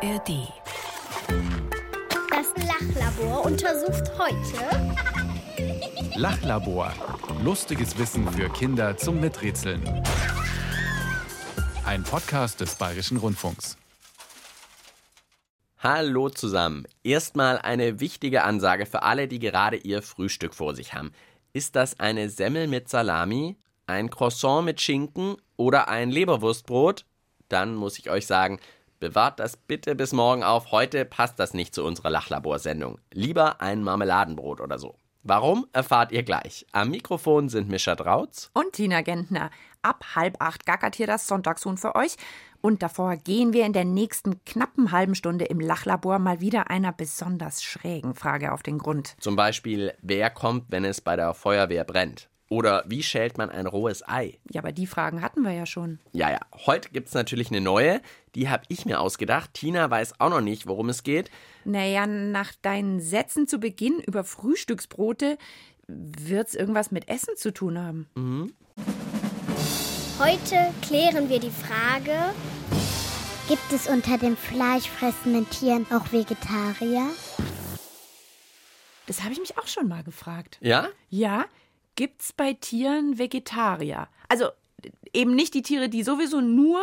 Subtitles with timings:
[0.00, 0.52] ARD.
[2.30, 4.94] Das Lachlabor untersucht heute
[6.14, 6.92] Lachlabor.
[7.42, 9.82] Lustiges Wissen für Kinder zum Miträtseln.
[11.84, 13.76] Ein Podcast des Bayerischen Rundfunks.
[15.80, 16.86] Hallo zusammen.
[17.02, 21.10] Erstmal eine wichtige Ansage für alle, die gerade ihr Frühstück vor sich haben.
[21.52, 23.56] Ist das eine Semmel mit Salami,
[23.88, 27.04] ein Croissant mit Schinken oder ein Leberwurstbrot?
[27.48, 28.60] Dann muss ich euch sagen,
[28.98, 30.72] bewahrt das bitte bis morgen auf.
[30.72, 32.98] Heute passt das nicht zu unserer Lachlaborsendung.
[33.12, 34.96] Lieber ein Marmeladenbrot oder so.
[35.22, 36.66] Warum, erfahrt ihr gleich.
[36.72, 39.50] Am Mikrofon sind Mischa Drautz und Tina Gentner.
[39.82, 42.16] Ab halb acht gackert hier das Sonntagshuhn für euch.
[42.60, 46.92] Und davor gehen wir in der nächsten knappen halben Stunde im Lachlabor mal wieder einer
[46.92, 49.14] besonders schrägen Frage auf den Grund.
[49.20, 52.28] Zum Beispiel, wer kommt, wenn es bei der Feuerwehr brennt?
[52.50, 54.38] Oder wie schält man ein rohes Ei?
[54.50, 55.98] Ja, aber die Fragen hatten wir ja schon.
[56.12, 56.40] Ja, ja.
[56.66, 58.00] Heute gibt es natürlich eine neue.
[58.34, 59.52] Die habe ich mir ausgedacht.
[59.52, 61.30] Tina weiß auch noch nicht, worum es geht.
[61.64, 65.36] Naja, nach deinen Sätzen zu Beginn über Frühstücksbrote
[65.88, 68.08] wird es irgendwas mit Essen zu tun haben.
[68.14, 68.54] Mhm.
[70.18, 72.34] Heute klären wir die Frage,
[73.46, 77.06] gibt es unter den fleischfressenden Tieren auch Vegetarier?
[79.06, 80.58] Das habe ich mich auch schon mal gefragt.
[80.60, 80.88] Ja?
[81.08, 81.46] Ja,
[81.98, 84.06] gibt es bei Tieren Vegetarier?
[84.28, 84.50] Also
[85.12, 86.78] eben nicht die Tiere, die sowieso nur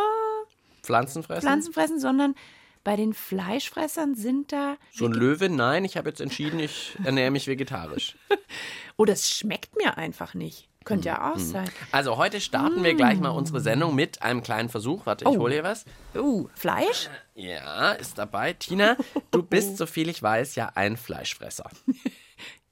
[0.84, 1.42] Pflanzen fressen?
[1.42, 2.36] Pflanzen fressen, sondern
[2.84, 4.76] bei den Fleischfressern sind da.
[4.92, 5.48] So ein Löwe?
[5.48, 8.18] Nein, ich habe jetzt entschieden, ich ernähre mich vegetarisch.
[8.98, 10.68] oh, das schmeckt mir einfach nicht.
[10.84, 11.70] Könnte ja auch sein.
[11.94, 15.06] Also heute starten wir gleich mal unsere Sendung mit einem kleinen Versuch.
[15.06, 15.40] Warte, ich Oh.
[15.40, 15.86] hole hier was.
[16.14, 17.10] Uh, Fleisch?
[17.36, 18.52] Ja, ist dabei.
[18.52, 18.98] Tina,
[19.32, 21.70] du bist, soviel ich weiß, ja ein Fleischfresser.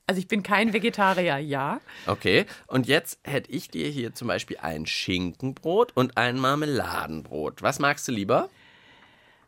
[0.06, 1.80] Also ich bin kein Vegetarier, ja.
[2.08, 7.62] Okay, und jetzt hätte ich dir hier zum Beispiel ein Schinkenbrot und ein Marmeladenbrot.
[7.62, 8.50] Was magst du lieber?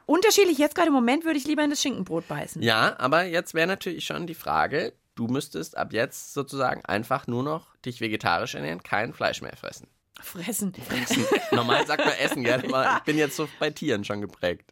[0.05, 2.61] Unterschiedlich, jetzt gerade im Moment würde ich lieber in das Schinkenbrot beißen.
[2.61, 7.43] Ja, aber jetzt wäre natürlich schon die Frage, du müsstest ab jetzt sozusagen einfach nur
[7.43, 9.87] noch dich vegetarisch ernähren, kein Fleisch mehr fressen.
[10.21, 11.25] Fressen.
[11.51, 14.71] Normal sagt man essen gerne, aber ich bin jetzt so bei Tieren schon geprägt.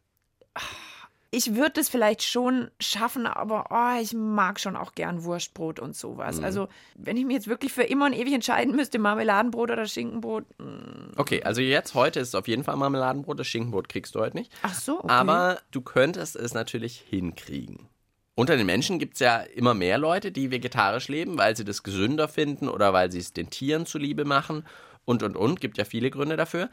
[1.35, 5.95] Ich würde es vielleicht schon schaffen, aber oh, ich mag schon auch gern Wurstbrot und
[5.95, 6.37] sowas.
[6.37, 6.43] Mhm.
[6.43, 10.45] Also, wenn ich mir jetzt wirklich für immer und ewig entscheiden müsste, Marmeladenbrot oder Schinkenbrot.
[10.59, 11.13] mm.
[11.15, 14.37] Okay, also jetzt, heute ist es auf jeden Fall Marmeladenbrot, das Schinkenbrot kriegst du heute
[14.37, 14.51] nicht.
[14.61, 15.07] Ach so, okay.
[15.07, 17.89] Aber du könntest es natürlich hinkriegen.
[18.35, 21.81] Unter den Menschen gibt es ja immer mehr Leute, die vegetarisch leben, weil sie das
[21.81, 24.67] gesünder finden oder weil sie es den Tieren zuliebe machen
[25.03, 25.61] und und und.
[25.61, 26.69] Gibt ja viele Gründe dafür.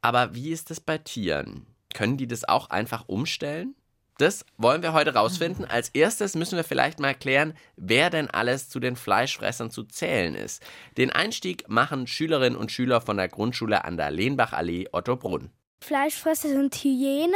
[0.00, 1.66] Aber wie ist es bei Tieren?
[1.92, 3.74] Können die das auch einfach umstellen?
[4.20, 5.64] Das wollen wir heute rausfinden.
[5.64, 10.34] Als erstes müssen wir vielleicht mal klären, wer denn alles zu den Fleischfressern zu zählen
[10.34, 10.62] ist.
[10.98, 15.50] Den Einstieg machen Schülerinnen und Schüler von der Grundschule an der Lehnbachallee Ottobrunn.
[15.80, 17.32] Fleischfresser sind Hyänen,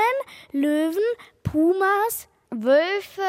[0.52, 0.98] Löwen,
[1.42, 3.22] Pumas, Wölfe.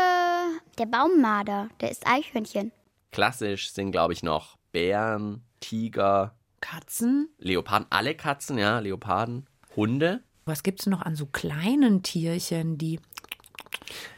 [0.78, 2.74] Der Baummarder, der ist Eichhörnchen.
[3.14, 7.30] Klassisch sind, glaube ich, noch Bären, Tiger, Katzen?
[7.38, 10.26] Leoparden, alle Katzen, ja, Leoparden, Hunde.
[10.48, 13.00] Was gibt es noch an so kleinen Tierchen, die.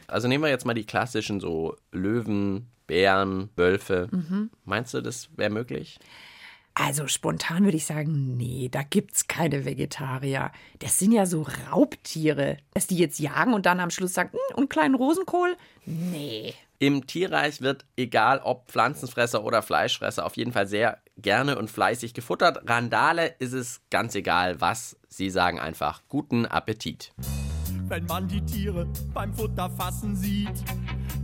[0.06, 4.08] Also nehmen wir jetzt mal die klassischen so Löwen, Bären, Wölfe.
[4.10, 4.50] Mhm.
[4.64, 5.98] Meinst du, das wäre möglich?
[6.74, 10.52] Also spontan würde ich sagen, nee, da gibt's keine Vegetarier.
[10.78, 12.58] Das sind ja so Raubtiere.
[12.72, 15.56] Dass die jetzt jagen und dann am Schluss sagen, "Hm, und kleinen Rosenkohl?
[15.86, 16.54] Nee.
[16.78, 22.14] Im Tierreich wird, egal ob Pflanzenfresser oder Fleischfresser, auf jeden Fall sehr gerne und fleißig
[22.14, 22.60] gefuttert.
[22.70, 24.96] Randale ist es ganz egal, was.
[25.08, 27.12] Sie sagen einfach guten Appetit.
[27.88, 30.62] Wenn man die Tiere beim Futter fassen sieht,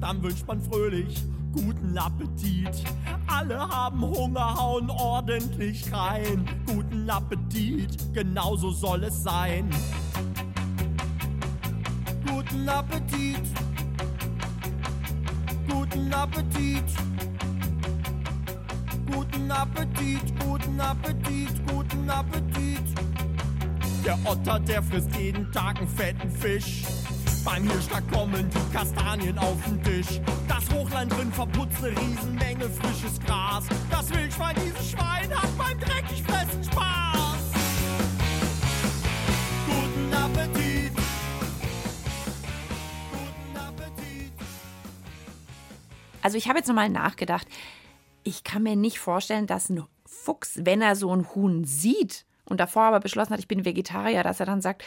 [0.00, 2.84] dann wünscht man fröhlich guten Appetit.
[3.26, 6.44] Alle haben Hunger, hauen ordentlich rein.
[6.66, 9.68] Guten Appetit, genauso soll es sein.
[12.26, 13.42] Guten Appetit.
[15.68, 16.84] Guten Appetit.
[19.12, 22.53] Guten Appetit, guten Appetit, guten Appetit.
[24.04, 26.82] Der Otter, der frisst jeden Tag einen fetten Fisch.
[27.42, 30.20] Beim Hirschlag kommen die Kastanien auf den Tisch.
[30.46, 33.64] Das Hochlein drin verputzt eine Riesenmenge frisches Gras.
[33.90, 37.38] Das Wildschwein, dieses Schwein hat beim dreckig fressen Spaß.
[39.66, 40.92] Guten Appetit.
[43.10, 44.32] Guten Appetit.
[46.20, 47.46] Also ich habe jetzt nochmal nachgedacht.
[48.22, 52.60] Ich kann mir nicht vorstellen, dass ein Fuchs, wenn er so ein Huhn sieht und
[52.60, 54.82] davor aber beschlossen hat, ich bin Vegetarier, dass er dann sagt,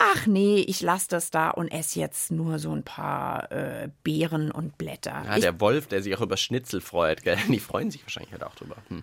[0.00, 4.50] ach nee, ich lasse das da und esse jetzt nur so ein paar äh, Beeren
[4.50, 5.22] und Blätter.
[5.26, 7.36] Ja, ich, der Wolf, der sich auch über Schnitzel freut, gell?
[7.48, 8.76] Die freuen sich wahrscheinlich halt auch drüber.
[8.88, 9.02] Hm.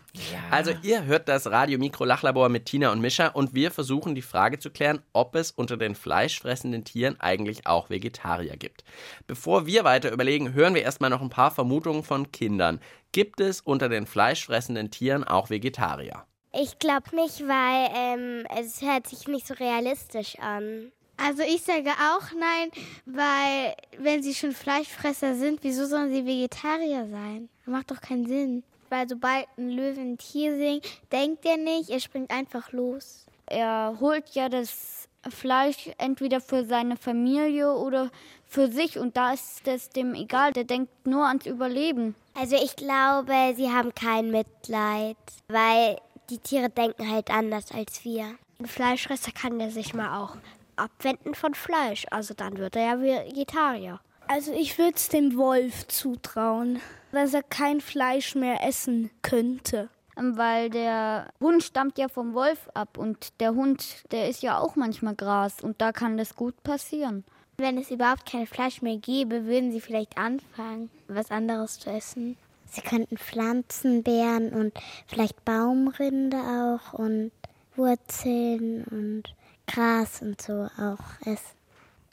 [0.50, 4.24] Also, ihr hört das Radio Mikro Lachlabor mit Tina und Mischa und wir versuchen die
[4.24, 8.84] Frage zu klären, ob es unter den fleischfressenden Tieren eigentlich auch Vegetarier gibt.
[9.28, 12.80] Bevor wir weiter überlegen, hören wir erstmal noch ein paar Vermutungen von Kindern.
[13.12, 16.26] Gibt es unter den fleischfressenden Tieren auch Vegetarier?
[16.60, 20.92] Ich glaube nicht, weil ähm, es hört sich nicht so realistisch an.
[21.16, 22.72] Also ich sage auch nein,
[23.06, 27.50] weil wenn sie schon Fleischfresser sind, wieso sollen sie Vegetarier sein?
[27.68, 28.64] Macht doch keinen Sinn.
[28.90, 33.28] Weil sobald ein Löwe ein Tier singt, denkt er nicht, er springt einfach los.
[33.46, 38.10] Er holt ja das Fleisch entweder für seine Familie oder
[38.48, 42.16] für sich und da ist es dem egal, der denkt nur ans Überleben.
[42.34, 45.18] Also ich glaube, sie haben kein Mitleid,
[45.50, 45.98] weil
[46.30, 48.36] die Tiere denken halt anders als wir.
[48.60, 50.38] Ein Fleischfresser kann ja sich mal auch
[50.76, 54.00] abwenden von Fleisch, also dann wird er ja Vegetarier.
[54.28, 56.82] Also ich würde es dem Wolf zutrauen,
[57.12, 59.90] dass er kein Fleisch mehr essen könnte.
[60.16, 64.76] Weil der Hund stammt ja vom Wolf ab und der Hund, der isst ja auch
[64.76, 67.24] manchmal Gras und da kann das gut passieren.
[67.58, 72.38] Wenn es überhaupt kein Fleisch mehr gäbe, würden sie vielleicht anfangen, was anderes zu essen.
[72.70, 74.74] Sie könnten Pflanzen, Beeren und
[75.08, 77.32] vielleicht Baumrinde auch und
[77.76, 79.24] Wurzeln und
[79.68, 81.58] Gras und so auch essen.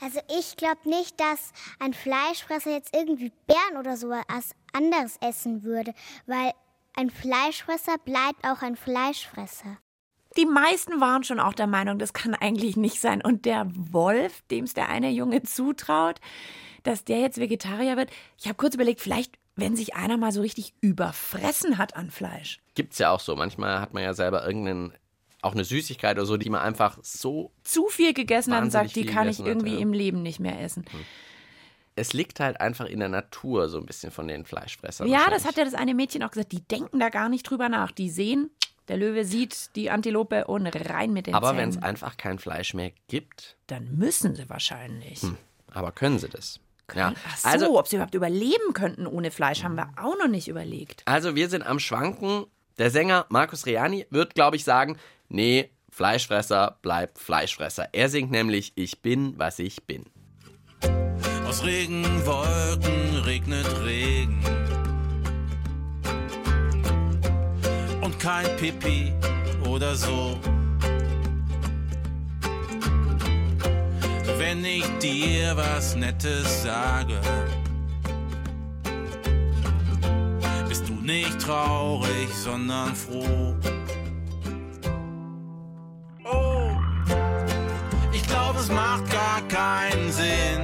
[0.01, 5.63] Also ich glaube nicht, dass ein Fleischfresser jetzt irgendwie Beeren oder so was anderes essen
[5.63, 5.93] würde,
[6.25, 6.51] weil
[6.95, 9.77] ein Fleischfresser bleibt auch ein Fleischfresser.
[10.37, 13.21] Die meisten waren schon auch der Meinung, das kann eigentlich nicht sein.
[13.21, 16.19] Und der Wolf, dem es der eine Junge zutraut,
[16.83, 20.41] dass der jetzt Vegetarier wird, ich habe kurz überlegt, vielleicht wenn sich einer mal so
[20.41, 22.59] richtig überfressen hat an Fleisch.
[22.75, 23.35] Gibt's ja auch so.
[23.35, 24.93] Manchmal hat man ja selber irgendeinen
[25.41, 28.95] auch eine Süßigkeit oder so, die man einfach so zu viel gegessen hat und sagt,
[28.95, 29.79] die kann ich gegessen hat, irgendwie ja.
[29.79, 30.85] im Leben nicht mehr essen.
[31.95, 35.07] es liegt halt einfach in der Natur so ein bisschen von den Fleischfressern.
[35.07, 36.51] Ja, das hat ja das eine Mädchen auch gesagt.
[36.51, 37.91] Die denken da gar nicht drüber nach.
[37.91, 38.49] Die sehen,
[38.87, 42.73] der Löwe sieht die Antilope und rein mit den Aber wenn es einfach kein Fleisch
[42.73, 45.21] mehr gibt, Dann müssen sie wahrscheinlich.
[45.71, 46.59] aber können sie das?
[46.93, 47.13] Ja.
[47.27, 50.47] Ach so, Also, ob sie überhaupt überleben könnten ohne Fleisch, haben wir auch noch nicht
[50.47, 51.01] überlegt.
[51.05, 52.45] also wir sind am Schwanken.
[52.77, 54.97] Der Sänger Markus Reani wird, glaube ich, sagen,
[55.29, 57.87] nee, Fleischfresser bleibt Fleischfresser.
[57.93, 60.05] Er singt nämlich Ich bin, was ich bin.
[61.47, 64.43] Aus Regenwolken regnet Regen.
[68.01, 69.13] Und kein Pipi
[69.67, 70.37] oder so.
[74.55, 77.19] Wenn ich dir was Nettes sage,
[80.69, 83.53] bist du nicht traurig, sondern froh.
[86.23, 86.71] Oh,
[88.13, 90.61] ich glaube, es macht gar keinen Sinn.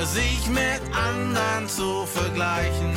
[0.00, 2.91] sich mit anderen zu vergleichen.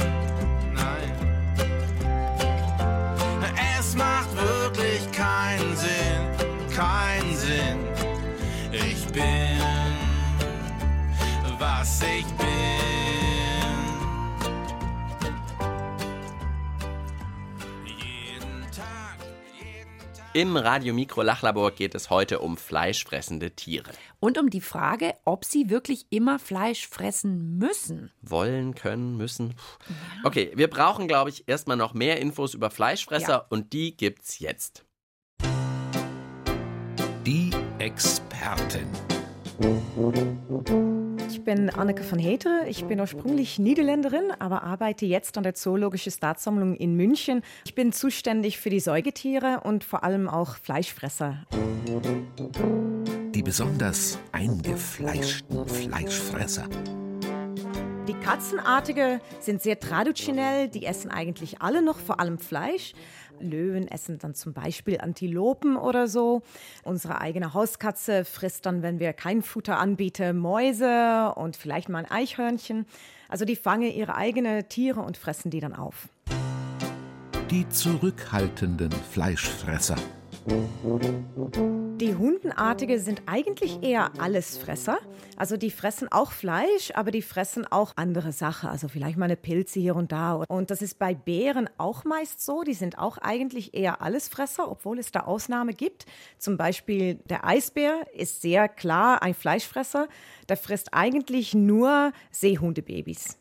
[20.35, 23.89] Im Radio Mikro Lachlabor geht es heute um fleischfressende Tiere.
[24.19, 28.11] Und um die Frage, ob sie wirklich immer Fleisch fressen müssen.
[28.21, 29.53] Wollen, können, müssen.
[30.25, 33.45] Okay, wir brauchen, glaube ich, erstmal noch mehr Infos über Fleischfresser Ja.
[33.47, 34.83] und die gibt's jetzt.
[37.25, 38.89] Die Expertin.
[41.45, 42.65] Ich bin Anneke van Heteren.
[42.67, 47.43] Ich bin ursprünglich Niederländerin, aber arbeite jetzt an der Zoologischen Staatssammlung in München.
[47.65, 51.45] Ich bin zuständig für die Säugetiere und vor allem auch Fleischfresser.
[53.35, 56.67] Die besonders eingefleischten Fleischfresser.
[58.07, 60.67] Die Katzenartige sind sehr traditionell.
[60.67, 62.93] Die essen eigentlich alle noch vor allem Fleisch.
[63.39, 66.43] Löwen essen dann zum Beispiel Antilopen oder so.
[66.83, 72.11] Unsere eigene Hauskatze frisst dann, wenn wir kein Futter anbieten, Mäuse und vielleicht mal ein
[72.11, 72.85] Eichhörnchen.
[73.27, 76.07] Also die fangen ihre eigenen Tiere und fressen die dann auf.
[77.49, 79.95] Die zurückhaltenden Fleischfresser.
[81.99, 84.97] Die Hundenartige sind eigentlich eher Allesfresser.
[85.37, 88.67] Also die fressen auch Fleisch, aber die fressen auch andere Sachen.
[88.67, 90.43] Also vielleicht mal eine Pilze hier und da.
[90.49, 92.63] Und das ist bei Bären auch meist so.
[92.63, 96.05] Die sind auch eigentlich eher Allesfresser, obwohl es da Ausnahme gibt.
[96.37, 100.09] Zum Beispiel der Eisbär ist sehr klar ein Fleischfresser.
[100.49, 103.37] Der frisst eigentlich nur Seehundebabys.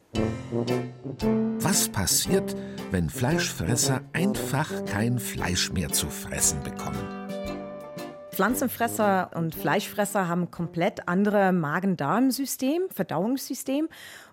[1.59, 2.55] Was passiert,
[2.93, 7.24] wenn Fleischfresser einfach kein Fleisch mehr zu fressen bekommen?
[8.35, 13.89] Pflanzenfresser und Fleischfresser haben komplett andere Magen-Darm-System, Verdauungssystem.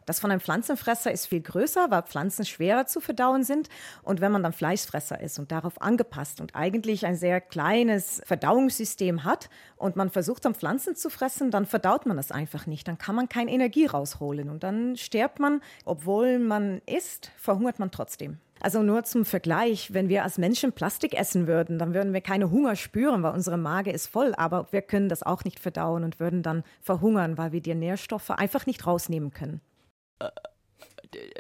[0.08, 3.70] Das von einem Pflanzenfresser ist viel größer, weil Pflanzen schwerer zu verdauen sind.
[4.01, 9.24] Und wenn man dann Fleischfresser ist und darauf angepasst und eigentlich ein sehr kleines Verdauungssystem
[9.24, 12.88] hat und man versucht dann Pflanzen zu fressen, dann verdaut man das einfach nicht.
[12.88, 17.91] Dann kann man keine Energie rausholen und dann stirbt man, obwohl man isst, verhungert man
[17.91, 18.39] trotzdem.
[18.62, 22.51] Also nur zum Vergleich, wenn wir als Menschen Plastik essen würden, dann würden wir keine
[22.51, 26.20] Hunger spüren, weil unsere Mage ist voll, aber wir können das auch nicht verdauen und
[26.20, 29.62] würden dann verhungern, weil wir die Nährstoffe einfach nicht rausnehmen können.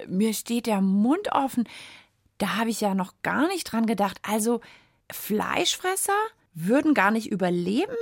[0.07, 1.65] Mir steht der Mund offen.
[2.39, 4.17] Da habe ich ja noch gar nicht dran gedacht.
[4.23, 4.59] Also
[5.11, 6.17] Fleischfresser
[6.55, 7.95] würden gar nicht überleben,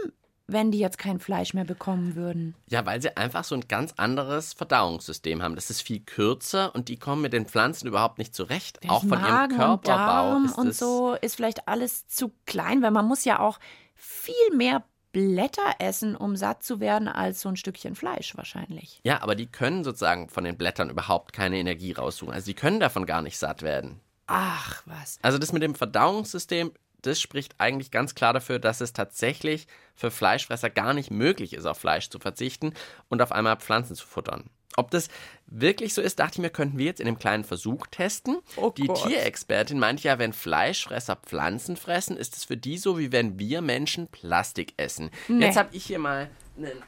[0.51, 2.55] wenn die jetzt kein Fleisch mehr bekommen würden.
[2.67, 5.55] Ja, weil sie einfach so ein ganz anderes Verdauungssystem haben.
[5.55, 8.83] Das ist viel kürzer und die kommen mit den Pflanzen überhaupt nicht zurecht.
[8.83, 12.31] Der auch von Magen ihrem und Körperbau Darm ist und so ist vielleicht alles zu
[12.45, 13.59] klein, weil man muss ja auch
[13.95, 19.01] viel mehr Blätter essen, um satt zu werden, als so ein Stückchen Fleisch wahrscheinlich.
[19.03, 22.33] Ja, aber die können sozusagen von den Blättern überhaupt keine Energie raussuchen.
[22.33, 23.99] Also die können davon gar nicht satt werden.
[24.27, 25.17] Ach was.
[25.23, 30.11] Also das mit dem Verdauungssystem, das spricht eigentlich ganz klar dafür, dass es tatsächlich für
[30.11, 32.73] Fleischfresser gar nicht möglich ist, auf Fleisch zu verzichten
[33.09, 34.49] und auf einmal Pflanzen zu futtern.
[34.77, 35.09] Ob das
[35.47, 38.37] wirklich so ist, dachte ich mir, könnten wir jetzt in einem kleinen Versuch testen.
[38.55, 39.03] Oh die Gott.
[39.03, 43.61] Tierexpertin meint ja, wenn Fleischfresser Pflanzen fressen, ist es für die so, wie wenn wir
[43.61, 45.09] Menschen Plastik essen.
[45.27, 45.45] Nee.
[45.45, 46.81] Jetzt habe ich hier mal einen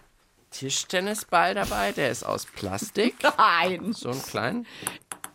[0.51, 3.15] Tischtennisball dabei, der ist aus Plastik.
[3.37, 3.93] Nein.
[3.93, 4.67] So einen kleinen.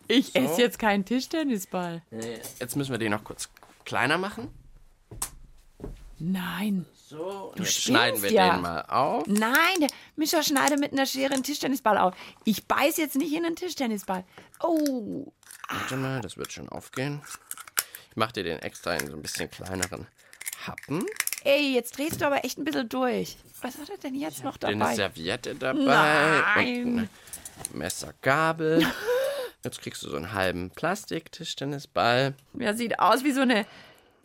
[0.08, 0.38] Ich So.
[0.38, 2.02] esse jetzt keinen Tischtennisball.
[2.60, 3.48] Jetzt müssen wir den noch kurz
[3.84, 4.48] kleiner machen.
[6.18, 6.86] Nein.
[7.08, 8.54] So, und Du jetzt schneiden wir ja.
[8.54, 9.26] den mal auf.
[9.26, 12.14] Nein, der Mischa schneidet mit einer Schere einen Tischtennisball auf.
[12.44, 14.24] Ich beiß jetzt nicht in einen Tischtennisball.
[14.60, 15.32] Oh.
[15.68, 17.22] Warte mal, das wird schon aufgehen.
[18.10, 20.06] Ich mache dir den extra in so ein bisschen kleineren
[20.66, 21.04] Happen.
[21.44, 23.36] Ey, jetzt drehst du aber echt ein bisschen durch.
[23.60, 24.94] Was hat er denn jetzt noch Eine dabei?
[24.96, 26.42] Serviette dabei.
[26.56, 27.08] Nein.
[27.72, 28.86] Messer, Gabel.
[29.64, 32.34] Jetzt kriegst du so einen halben Plastiktischtennisball.
[32.54, 33.66] Ja, sieht aus wie so eine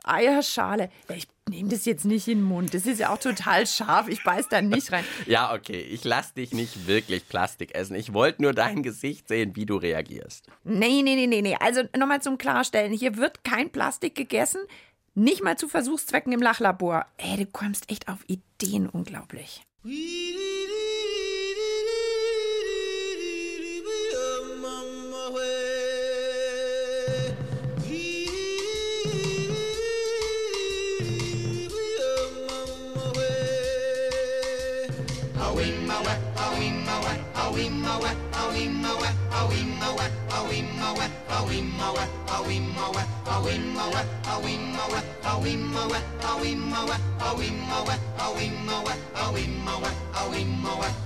[0.03, 0.89] Eierschale.
[1.15, 2.73] Ich nehme das jetzt nicht in den Mund.
[2.73, 4.07] Das ist ja auch total scharf.
[4.07, 5.03] Ich beiß da nicht rein.
[5.27, 7.95] Ja, okay, ich lass dich nicht wirklich Plastik essen.
[7.95, 10.47] Ich wollte nur dein Gesicht sehen, wie du reagierst.
[10.63, 11.57] Nee, nee, nee, nee, nee.
[11.59, 12.93] Also nochmal zum Klarstellen.
[12.93, 14.61] Hier wird kein Plastik gegessen.
[15.13, 17.05] Nicht mal zu Versuchszwecken im Lachlabor.
[17.17, 18.87] Ey, du kommst echt auf Ideen.
[18.87, 19.63] Unglaublich.
[37.51, 44.39] A weemowah, a weemowah, a weemowah, a weemowah, a weemowah, a weemowah, a weemowah, a
[44.39, 48.31] weemowah, a weemowah, a weemowah, a weemowah, a
[48.85, 51.00] wa awimma wa awimma wa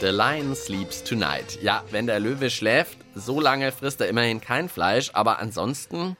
[0.00, 1.58] The Lion Sleeps Tonight.
[1.62, 6.16] Ja, wenn der Löwe schläft, so lange frisst er immerhin kein Fleisch, aber ansonsten,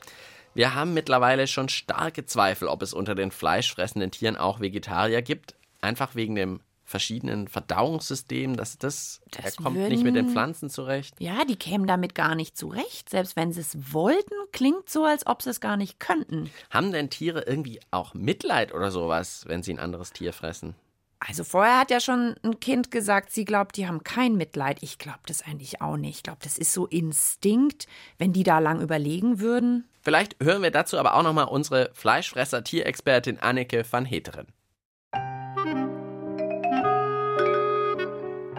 [0.54, 5.54] wir haben mittlerweile schon starke Zweifel, ob es unter den fleischfressenden Tieren auch Vegetarier gibt,
[5.80, 10.68] einfach wegen dem verschiedenen Verdauungssystem, dass das, Das er kommt nicht mit den würden- Pflanzen
[10.70, 11.14] zurecht.
[11.20, 13.08] Ja, die kämen damit gar nicht zurecht.
[13.08, 16.50] Selbst wenn sie es wollten, klingt so, als ob sie es gar nicht könnten.
[16.68, 20.74] Haben denn Tiere irgendwie auch Mitleid oder sowas, wenn sie ein anderes Tier fressen?
[21.20, 24.78] Also vorher hat ja schon ein Kind gesagt, sie glaubt, die haben kein Mitleid.
[24.80, 26.16] Ich glaube das eigentlich auch nicht.
[26.16, 27.86] Ich glaube, das ist so Instinkt,
[28.18, 29.86] wenn die da lang überlegen würden.
[30.00, 34.46] Vielleicht hören wir dazu aber auch nochmal unsere Fleischfresser-Tierexpertin Anneke van Heteren.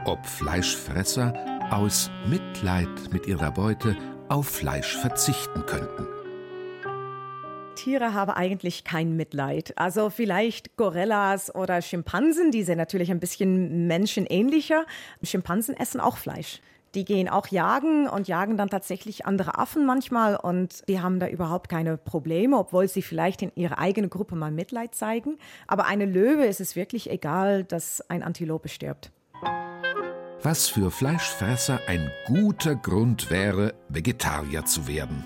[0.06, 1.34] Ob Fleischfresser
[1.72, 3.98] aus Mitleid mit ihrer Beute
[4.30, 6.11] auf Fleisch verzichten könnten.
[7.76, 9.74] Tiere haben eigentlich kein Mitleid.
[9.78, 14.86] Also vielleicht Gorillas oder Schimpansen, die sind natürlich ein bisschen menschenähnlicher.
[15.24, 16.62] Schimpansen essen auch Fleisch.
[16.94, 21.28] Die gehen auch jagen und jagen dann tatsächlich andere Affen manchmal und die haben da
[21.28, 25.38] überhaupt keine Probleme, obwohl sie vielleicht in ihrer eigenen Gruppe mal Mitleid zeigen.
[25.68, 29.12] Aber eine Löwe ist es wirklich egal, dass ein Antilope stirbt.
[30.44, 35.26] Was für Fleischfresser ein guter Grund wäre, Vegetarier zu werden.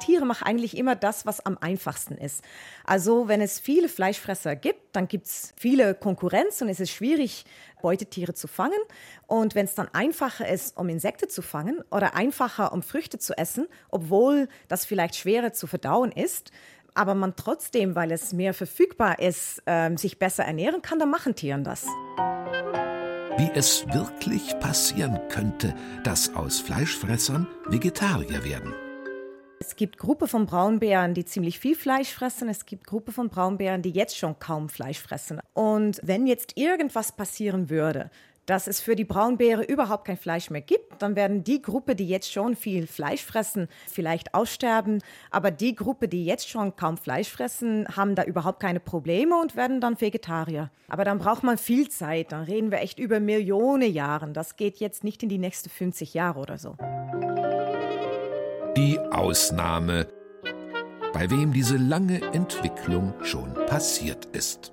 [0.00, 2.44] Tiere machen eigentlich immer das, was am einfachsten ist.
[2.84, 7.44] Also wenn es viele Fleischfresser gibt, dann gibt es viele Konkurrenz und es ist schwierig,
[7.82, 8.78] Beutetiere zu fangen.
[9.26, 13.36] Und wenn es dann einfacher ist, um Insekten zu fangen oder einfacher, um Früchte zu
[13.36, 16.50] essen, obwohl das vielleicht schwerer zu verdauen ist,
[16.94, 21.34] aber man trotzdem, weil es mehr verfügbar ist, ähm, sich besser ernähren kann, dann machen
[21.34, 21.86] Tieren das.
[23.36, 25.74] Wie es wirklich passieren könnte,
[26.04, 28.72] dass aus Fleischfressern Vegetarier werden.
[29.60, 32.48] Es gibt Gruppe von Braunbären, die ziemlich viel Fleisch fressen.
[32.48, 35.40] Es gibt Gruppe von Braunbären, die jetzt schon kaum Fleisch fressen.
[35.52, 38.10] Und wenn jetzt irgendwas passieren würde,
[38.46, 42.06] dass es für die Braunbäre überhaupt kein Fleisch mehr gibt, dann werden die Gruppe, die
[42.06, 45.02] jetzt schon viel Fleisch fressen, vielleicht aussterben.
[45.30, 49.56] Aber die Gruppe, die jetzt schon kaum Fleisch fressen, haben da überhaupt keine Probleme und
[49.56, 50.70] werden dann Vegetarier.
[50.88, 52.32] Aber dann braucht man viel Zeit.
[52.32, 54.34] Dann reden wir echt über Millionen Jahren.
[54.34, 56.76] Das geht jetzt nicht in die nächsten 50 Jahre oder so.
[59.10, 60.08] Ausnahme,
[61.12, 64.72] bei wem diese lange Entwicklung schon passiert ist.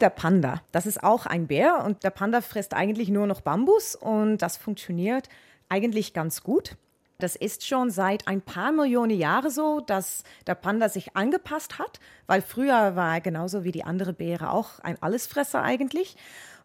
[0.00, 3.94] Der Panda, das ist auch ein Bär und der Panda frisst eigentlich nur noch Bambus
[3.94, 5.28] und das funktioniert
[5.68, 6.76] eigentlich ganz gut.
[7.18, 12.00] Das ist schon seit ein paar Millionen Jahren so, dass der Panda sich angepasst hat,
[12.26, 16.16] weil früher war er genauso wie die andere Bäre auch ein Allesfresser eigentlich.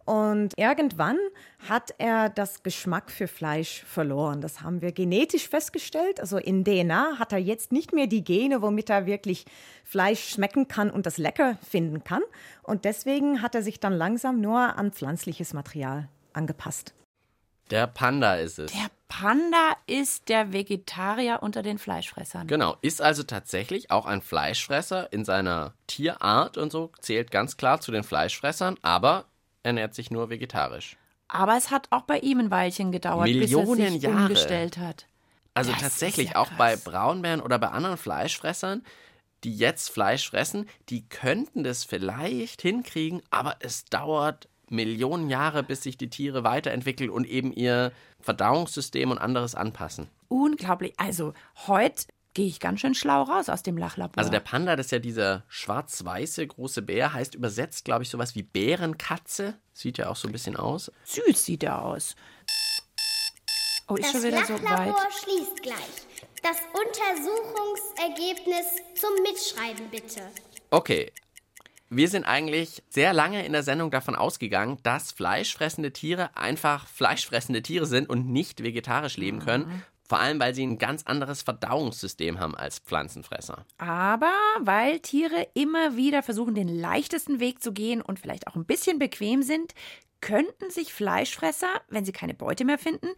[0.09, 1.19] Und irgendwann
[1.69, 4.41] hat er das Geschmack für Fleisch verloren.
[4.41, 6.19] Das haben wir genetisch festgestellt.
[6.19, 9.45] Also in DNA hat er jetzt nicht mehr die Gene, womit er wirklich
[9.83, 12.23] Fleisch schmecken kann und das lecker finden kann.
[12.63, 16.95] Und deswegen hat er sich dann langsam nur an pflanzliches Material angepasst.
[17.69, 18.71] Der Panda ist es.
[18.71, 22.47] Der Panda ist der Vegetarier unter den Fleischfressern.
[22.47, 27.79] Genau, ist also tatsächlich auch ein Fleischfresser in seiner Tierart und so, zählt ganz klar
[27.79, 29.25] zu den Fleischfressern, aber
[29.63, 30.97] ernährt sich nur vegetarisch.
[31.27, 34.17] Aber es hat auch bei ihm ein Weilchen gedauert, Millionen bis er sich Jahre.
[34.23, 35.05] umgestellt hat.
[35.53, 36.75] Also Das tatsächlich ja auch bei.
[36.75, 38.83] Braunbären oder bei anderen Fleischfressern,
[39.43, 45.83] die jetzt Fleisch fressen, die könnten das vielleicht hinkriegen, aber es dauert Millionen Jahre, bis
[45.83, 50.09] sich die Tiere weiterentwickeln und eben ihr Verdauungssystem und anderes anpassen.
[50.27, 50.93] Unglaublich.
[50.97, 51.33] Also
[51.67, 52.05] heute
[52.39, 54.17] gehe ich ganz schön schlau raus aus dem Lachlabor.
[54.17, 58.33] Also der Panda, das ist ja dieser schwarz-weiße große Bär, heißt übersetzt, glaube ich, sowas
[58.33, 59.55] wie Bärenkatze.
[59.73, 60.89] Sieht ja auch so ein bisschen aus.
[61.03, 62.15] Süß sieht er aus.
[63.89, 64.63] Oh, ist Das schon wieder so weit.
[64.63, 65.75] Lachlabor schließt gleich.
[66.41, 70.21] Das Untersuchungsergebnis zum Mitschreiben bitte.
[70.69, 71.11] Okay.
[71.89, 77.61] Wir sind eigentlich sehr lange in der Sendung davon ausgegangen, dass fleischfressende Tiere einfach fleischfressende
[77.63, 79.83] Tiere sind und nicht vegetarisch leben können.
[80.09, 83.63] Vor allem, weil sie ein ganz anderes Verdauungssystem haben als Pflanzenfresser.
[83.77, 88.65] Aber weil Tiere immer wieder versuchen, den leichtesten Weg zu gehen und vielleicht auch ein
[88.65, 89.75] bisschen bequem sind,
[90.19, 93.09] könnten sich Fleischfresser, wenn sie keine Beute mehr finden,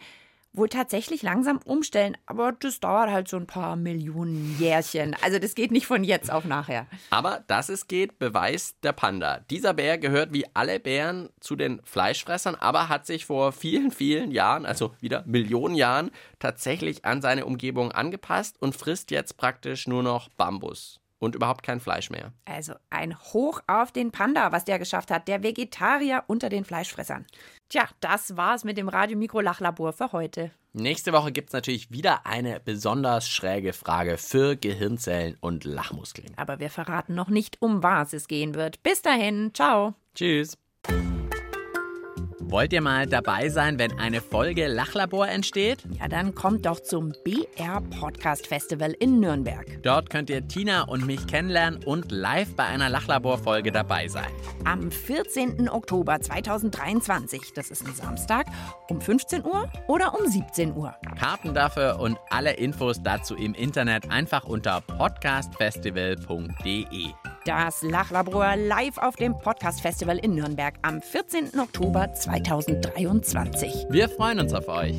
[0.54, 2.18] wohl tatsächlich langsam umstellen.
[2.26, 5.16] Aber das dauert halt so ein paar Millionen Jährchen.
[5.22, 6.88] Also das geht nicht von jetzt auf nachher.
[7.10, 9.40] Aber dass es geht, beweist der Panda.
[9.50, 14.32] Dieser Bär gehört wie alle Bären zu den Fleischfressern, aber hat sich vor vielen, vielen
[14.32, 20.04] Jahren, also wieder Millionen Jahren, tatsächlich an seine Umgebung angepasst und frisst jetzt praktisch nur
[20.04, 22.34] noch Bambus und überhaupt kein Fleisch mehr.
[22.46, 25.28] Also ein Hoch auf den Panda, was der geschafft hat.
[25.28, 27.26] Der Vegetarier unter den Fleischfressern.
[27.70, 30.52] Tja, das war's mit dem Radio-Mikro-Lachlabor für heute.
[30.74, 36.34] Nächste Woche gibt es natürlich wieder eine besonders schräge Frage für Gehirnzellen und Lachmuskeln.
[36.38, 38.82] Aber wir verraten noch nicht, um was es gehen wird.
[38.82, 39.94] Bis dahin, ciao.
[40.16, 40.58] Tschüss.
[42.52, 45.86] Wollt ihr mal dabei sein, wenn eine Folge Lachlabor entsteht?
[45.98, 49.66] Ja, dann kommt doch zum BR Podcast Festival in Nürnberg.
[49.84, 54.28] Dort könnt ihr Tina und mich kennenlernen und live bei einer Lachlabor-Folge dabei sein.
[54.66, 55.70] Am 14.
[55.70, 58.48] Oktober 2023, das ist ein Samstag,
[58.90, 60.94] um 15 Uhr oder um 17 Uhr.
[61.18, 67.14] Karten dafür und alle Infos dazu im Internet einfach unter podcastfestival.de.
[67.46, 71.60] Das Lachlabor live auf dem Podcast Festival in Nürnberg am 14.
[71.60, 73.88] Oktober 2023.
[73.90, 74.96] Wir freuen uns auf euch.